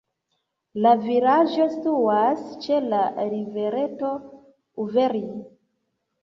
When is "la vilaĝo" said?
0.85-1.67